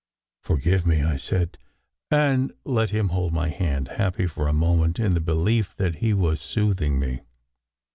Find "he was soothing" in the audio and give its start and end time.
5.97-6.99